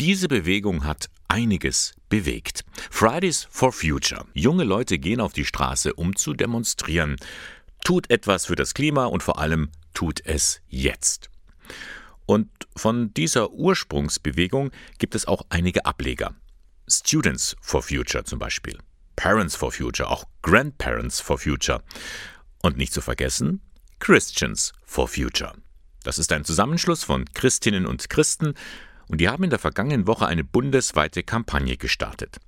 Diese 0.00 0.26
Bewegung 0.26 0.84
hat 0.84 1.08
einiges 1.28 1.94
bewegt. 2.08 2.64
Fridays 2.90 3.46
for 3.48 3.72
Future. 3.72 4.26
Junge 4.34 4.64
Leute 4.64 4.98
gehen 4.98 5.20
auf 5.20 5.32
die 5.32 5.44
Straße, 5.44 5.94
um 5.94 6.16
zu 6.16 6.34
demonstrieren. 6.34 7.16
Tut 7.84 8.10
etwas 8.10 8.46
für 8.46 8.56
das 8.56 8.74
Klima 8.74 9.04
und 9.06 9.22
vor 9.22 9.38
allem 9.38 9.70
tut 9.92 10.20
es 10.24 10.60
jetzt. 10.68 11.30
Und 12.26 12.48
von 12.74 13.14
dieser 13.14 13.52
Ursprungsbewegung 13.52 14.72
gibt 14.98 15.14
es 15.14 15.26
auch 15.28 15.46
einige 15.48 15.86
Ableger. 15.86 16.34
Students 16.88 17.56
for 17.60 17.82
Future 17.82 18.24
zum 18.24 18.40
Beispiel, 18.40 18.78
Parents 19.14 19.54
for 19.54 19.70
Future, 19.70 20.08
auch 20.08 20.24
Grandparents 20.42 21.20
for 21.20 21.38
Future. 21.38 21.84
Und 22.62 22.76
nicht 22.76 22.92
zu 22.92 23.00
vergessen, 23.00 23.60
Christians 24.00 24.72
for 24.84 25.06
Future. 25.06 25.52
Das 26.02 26.18
ist 26.18 26.32
ein 26.32 26.44
Zusammenschluss 26.44 27.04
von 27.04 27.26
Christinnen 27.32 27.86
und 27.86 28.10
Christen, 28.10 28.54
und 29.08 29.20
die 29.20 29.28
haben 29.28 29.44
in 29.44 29.50
der 29.50 29.58
vergangenen 29.58 30.06
Woche 30.06 30.26
eine 30.26 30.44
bundesweite 30.44 31.22
Kampagne 31.22 31.76
gestartet. 31.76 32.38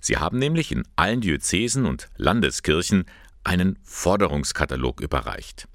Sie 0.00 0.16
haben 0.16 0.38
nämlich 0.38 0.72
in 0.72 0.84
allen 0.96 1.20
Diözesen 1.20 1.86
und 1.86 2.08
Landeskirchen 2.16 3.04
einen 3.42 3.78
Forderungskatalog 3.82 5.00
überreicht. 5.00 5.68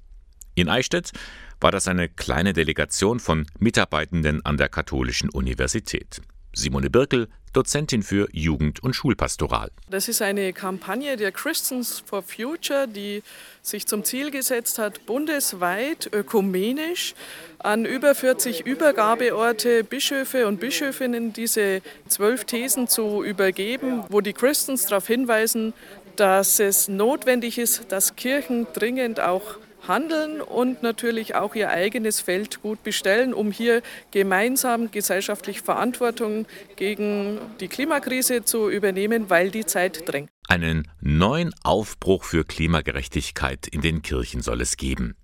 In 0.54 0.68
Eichstätt 0.68 1.12
war 1.60 1.70
das 1.70 1.88
eine 1.88 2.08
kleine 2.08 2.52
Delegation 2.52 3.20
von 3.20 3.46
Mitarbeitenden 3.58 4.44
an 4.44 4.56
der 4.56 4.68
Katholischen 4.68 5.30
Universität. 5.30 6.20
Simone 6.52 6.90
Birkel, 6.90 7.28
Dozentin 7.52 8.02
für 8.02 8.28
Jugend- 8.32 8.80
und 8.80 8.94
Schulpastoral. 8.94 9.70
Das 9.88 10.08
ist 10.08 10.22
eine 10.22 10.52
Kampagne 10.52 11.16
der 11.16 11.32
Christians 11.32 12.02
for 12.04 12.22
Future, 12.22 12.86
die 12.86 13.22
sich 13.62 13.86
zum 13.86 14.04
Ziel 14.04 14.30
gesetzt 14.30 14.78
hat, 14.78 15.04
bundesweit 15.06 16.08
ökumenisch 16.12 17.14
an 17.58 17.84
über 17.84 18.14
40 18.14 18.66
Übergabeorte 18.66 19.82
Bischöfe 19.82 20.46
und 20.46 20.60
Bischöfinnen 20.60 21.32
diese 21.32 21.82
zwölf 22.08 22.44
Thesen 22.44 22.86
zu 22.86 23.24
übergeben, 23.24 24.04
wo 24.08 24.20
die 24.20 24.32
Christians 24.32 24.86
darauf 24.86 25.08
hinweisen, 25.08 25.72
dass 26.14 26.60
es 26.60 26.86
notwendig 26.86 27.58
ist, 27.58 27.90
dass 27.90 28.14
Kirchen 28.14 28.66
dringend 28.74 29.20
auch 29.20 29.56
handeln 29.86 30.40
und 30.40 30.82
natürlich 30.82 31.34
auch 31.34 31.54
ihr 31.54 31.70
eigenes 31.70 32.20
Feld 32.20 32.62
gut 32.62 32.82
bestellen, 32.82 33.34
um 33.34 33.50
hier 33.50 33.82
gemeinsam 34.10 34.90
gesellschaftlich 34.90 35.62
Verantwortung 35.62 36.46
gegen 36.76 37.38
die 37.60 37.68
Klimakrise 37.68 38.44
zu 38.44 38.70
übernehmen, 38.70 39.30
weil 39.30 39.50
die 39.50 39.66
Zeit 39.66 40.08
drängt. 40.08 40.30
Einen 40.48 40.88
neuen 41.00 41.54
Aufbruch 41.62 42.24
für 42.24 42.44
Klimagerechtigkeit 42.44 43.68
in 43.68 43.82
den 43.82 44.02
Kirchen 44.02 44.42
soll 44.42 44.60
es 44.60 44.76
geben. 44.76 45.16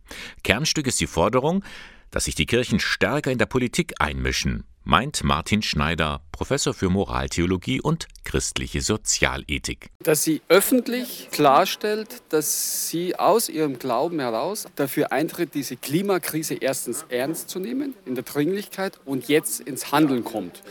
Kernstück 0.45 0.87
ist 0.87 1.01
die 1.01 1.09
Forderung, 1.09 1.65
dass 2.11 2.25
sich 2.25 2.35
die 2.35 2.47
Kirchen 2.47 2.81
stärker 2.81 3.31
in 3.31 3.39
der 3.39 3.47
Politik 3.47 3.95
einmischen, 3.99 4.65
meint 4.87 5.25
Martin 5.25 5.63
Schneider, 5.63 6.21
Professor 6.31 6.73
für 6.73 6.89
Moraltheologie 6.89 7.81
und 7.81 8.07
christliche 8.25 8.81
Sozialethik. 8.81 9.91
Dass 9.99 10.23
sie 10.23 10.43
öffentlich 10.49 11.29
klarstellt, 11.33 12.23
dass 12.29 12.89
sie 12.89 13.17
aus 13.19 13.49
ihrem 13.49 13.81
Glauben 13.81 14.21
heraus 14.21 14.67
dafür 14.77 15.11
eintritt, 15.11 15.55
diese 15.55 15.77
Klimakrise 15.77 16.55
erstens 16.55 17.05
ernst 17.09 17.51
zu 17.51 17.59
nehmen, 17.59 17.95
in 18.05 18.15
der 18.15 18.23
Dringlichkeit 18.23 19.01
und 19.05 19.29
jetzt 19.29 19.61
ins 19.61 19.91
Handeln 19.91 20.23
kommt. 20.23 20.63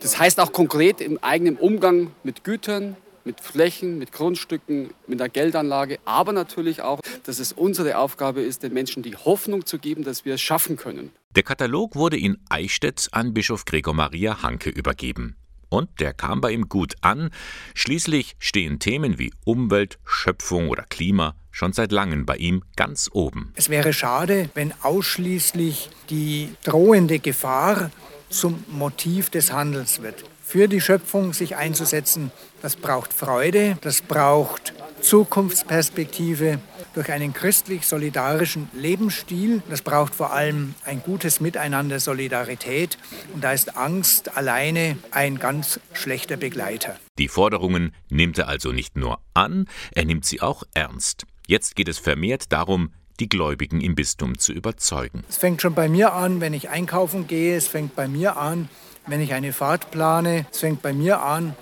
Das 0.00 0.18
heißt 0.18 0.40
auch 0.40 0.52
konkret 0.52 1.00
im 1.00 1.22
eigenen 1.22 1.56
Umgang 1.56 2.10
mit 2.24 2.42
Gütern, 2.42 2.96
mit 3.24 3.40
Flächen, 3.40 3.98
mit 3.98 4.12
Grundstücken, 4.12 4.90
mit 5.06 5.20
der 5.20 5.28
Geldanlage, 5.28 5.98
aber 6.04 6.32
natürlich 6.32 6.82
auch, 6.82 7.00
dass 7.24 7.38
es 7.38 7.52
unsere 7.52 7.98
Aufgabe 7.98 8.42
ist, 8.42 8.62
den 8.62 8.72
Menschen 8.72 9.02
die 9.02 9.16
Hoffnung 9.16 9.66
zu 9.66 9.78
geben, 9.78 10.04
dass 10.04 10.24
wir 10.24 10.34
es 10.34 10.40
schaffen 10.40 10.76
können. 10.76 11.10
Der 11.34 11.42
Katalog 11.42 11.96
wurde 11.96 12.18
in 12.18 12.38
Eichstätt 12.48 13.08
an 13.12 13.32
Bischof 13.32 13.64
Gregor 13.64 13.94
Maria 13.94 14.42
Hanke 14.42 14.70
übergeben. 14.70 15.36
Und 15.68 16.00
der 16.00 16.12
kam 16.12 16.42
bei 16.42 16.52
ihm 16.52 16.68
gut 16.68 16.94
an. 17.00 17.30
Schließlich 17.74 18.34
stehen 18.38 18.78
Themen 18.78 19.18
wie 19.18 19.32
Umwelt, 19.44 19.98
Schöpfung 20.04 20.68
oder 20.68 20.82
Klima 20.82 21.34
schon 21.50 21.72
seit 21.72 21.92
langem 21.92 22.26
bei 22.26 22.36
ihm 22.36 22.62
ganz 22.76 23.08
oben. 23.12 23.52
Es 23.54 23.68
wäre 23.68 23.92
schade, 23.92 24.50
wenn 24.54 24.74
ausschließlich 24.82 25.90
die 26.10 26.54
drohende 26.64 27.18
Gefahr 27.20 27.90
zum 28.30 28.64
Motiv 28.68 29.30
des 29.30 29.52
Handelns 29.52 30.02
wird 30.02 30.24
für 30.52 30.68
die 30.68 30.82
Schöpfung 30.82 31.32
sich 31.32 31.56
einzusetzen, 31.56 32.30
das 32.60 32.76
braucht 32.76 33.14
Freude, 33.14 33.78
das 33.80 34.02
braucht 34.02 34.74
Zukunftsperspektive 35.00 36.60
durch 36.92 37.10
einen 37.10 37.32
christlich-solidarischen 37.32 38.68
Lebensstil. 38.74 39.62
Das 39.70 39.80
braucht 39.80 40.14
vor 40.14 40.34
allem 40.34 40.74
ein 40.84 41.02
gutes 41.02 41.40
Miteinander, 41.40 42.00
Solidarität. 42.00 42.98
Und 43.32 43.42
da 43.42 43.52
ist 43.52 43.78
Angst 43.78 44.36
alleine 44.36 44.98
ein 45.10 45.38
ganz 45.38 45.80
schlechter 45.94 46.36
Begleiter. 46.36 46.98
Die 47.18 47.28
Forderungen 47.28 47.94
nimmt 48.10 48.36
er 48.36 48.48
also 48.48 48.72
nicht 48.72 48.94
nur 48.94 49.20
an, 49.32 49.66
er 49.92 50.04
nimmt 50.04 50.26
sie 50.26 50.42
auch 50.42 50.64
ernst. 50.74 51.24
Jetzt 51.46 51.76
geht 51.76 51.88
es 51.88 51.98
vermehrt 51.98 52.52
darum, 52.52 52.90
die 53.20 53.30
Gläubigen 53.30 53.80
im 53.80 53.94
Bistum 53.94 54.36
zu 54.36 54.52
überzeugen. 54.52 55.24
Es 55.30 55.38
fängt 55.38 55.62
schon 55.62 55.74
bei 55.74 55.88
mir 55.88 56.12
an, 56.12 56.42
wenn 56.42 56.52
ich 56.52 56.68
einkaufen 56.68 57.26
gehe, 57.26 57.56
es 57.56 57.68
fängt 57.68 57.96
bei 57.96 58.06
mir 58.06 58.36
an, 58.36 58.68
wenn 59.06 59.20
ich 59.20 59.32
eine 59.32 59.52
Fahrt 59.52 59.90
plane. 59.90 60.46
Es 60.50 60.60
fängt 60.60 60.82
bei 60.82 60.92
mir 60.92 61.22
an, 61.22 61.54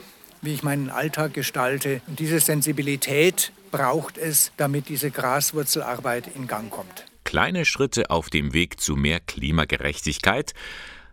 wie 0.43 0.55
ich 0.55 0.63
meinen 0.63 0.91
Alltag 0.91 1.35
gestalte. 1.35 2.01
Und 2.07 2.19
diese 2.19 2.41
Sensibilität 2.41 3.53
braucht 3.71 4.19
es, 4.19 4.53
damit 4.57 4.89
diese 4.89 5.11
Graswurzelarbeit 5.11 6.29
in 6.35 6.47
Gang 6.47 6.71
kommt. 6.71 7.07
Kleine 7.25 7.65
Schritte 7.65 8.11
auf 8.11 8.31
dem 8.31 8.53
Weg 8.53 8.81
zu 8.81 8.97
mehr 8.97 9.21
Klimagerechtigkeit, 9.21 10.53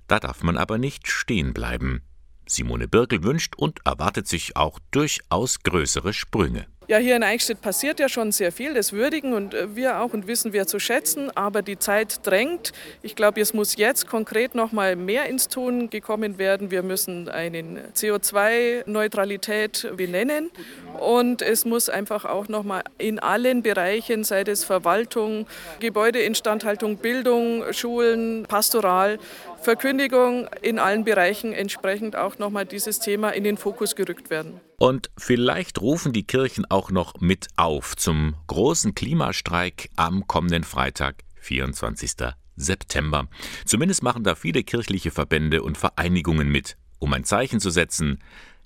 da 0.07 0.19
darf 0.19 0.41
man 0.41 0.57
aber 0.57 0.77
nicht 0.77 1.07
stehen 1.07 1.53
bleiben. 1.53 2.01
Simone 2.47 2.87
Birkel 2.87 3.23
wünscht 3.23 3.55
und 3.55 3.85
erwartet 3.85 4.27
sich 4.27 4.55
auch 4.55 4.79
durchaus 4.91 5.59
größere 5.63 6.13
Sprünge. 6.13 6.65
Ja, 6.89 6.99
hier 6.99 7.17
in 7.17 7.23
Eichstätt 7.23 7.59
passiert 7.59 7.99
ja 7.99 8.07
schon 8.07 8.31
sehr 8.31 8.53
viel, 8.53 8.73
das 8.73 8.93
würdigen 8.93 9.33
und 9.33 9.53
äh, 9.53 9.75
wir 9.75 9.99
auch 9.99 10.13
und 10.13 10.25
wissen 10.25 10.53
wir 10.53 10.67
zu 10.67 10.79
schätzen, 10.79 11.29
aber 11.35 11.61
die 11.61 11.77
Zeit 11.77 12.25
drängt. 12.25 12.71
Ich 13.01 13.17
glaube, 13.17 13.41
es 13.41 13.53
muss 13.53 13.75
jetzt 13.75 14.07
konkret 14.07 14.55
noch 14.55 14.71
mal 14.71 14.95
mehr 14.95 15.25
ins 15.25 15.49
Tun 15.49 15.89
gekommen 15.89 16.37
werden. 16.37 16.71
Wir 16.71 16.83
müssen 16.83 17.27
eine 17.27 17.89
CO2-Neutralität 17.93 19.91
benennen 19.97 20.49
und 20.97 21.41
es 21.41 21.65
muss 21.65 21.89
einfach 21.89 22.23
auch 22.23 22.47
noch 22.47 22.63
mal 22.63 22.83
in 22.97 23.19
allen 23.19 23.63
Bereichen, 23.63 24.23
sei 24.23 24.43
es 24.43 24.63
Verwaltung, 24.63 25.45
Gebäudeinstandhaltung, 25.81 26.99
Bildung, 26.99 27.65
Schulen, 27.73 28.45
Pastoral, 28.47 29.19
Verkündigung 29.61 30.47
in 30.61 30.79
allen 30.79 31.03
Bereichen 31.03 31.51
entsprechend 31.51 32.15
auch 32.15 32.37
nochmal 32.37 32.65
dieses 32.65 33.01
Thema 33.01 33.31
in 33.31 33.43
den 33.43 33.57
Fokus 33.57 33.93
gerückt 33.93 34.29
werden. 34.29 34.61
Und 34.79 35.09
vielleicht 35.17 35.81
rufen 35.81 36.13
die 36.13 36.27
Kirchen 36.27 36.69
auch 36.69 36.91
noch 36.91 37.19
mit 37.19 37.47
auf 37.55 37.95
zum 37.95 38.35
großen 38.45 38.93
Klimastreik 38.93 39.89
am 39.95 40.27
kommenden 40.27 40.63
Freitag, 40.63 41.23
24. 41.37 42.11
September. 42.55 43.27
Zumindest 43.65 44.03
machen 44.03 44.23
da 44.23 44.35
viele 44.35 44.63
kirchliche 44.63 45.09
Verbände 45.09 45.63
und 45.63 45.79
Vereinigungen 45.79 46.49
mit, 46.49 46.77
um 46.99 47.11
ein 47.13 47.23
Zeichen 47.23 47.59
zu 47.59 47.71
setzen. 47.71 48.19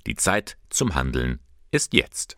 Die 0.05 0.15
Zeit 0.15 0.57
zum 0.69 0.95
Handeln 0.95 1.39
ist 1.71 1.93
jetzt. 1.93 2.37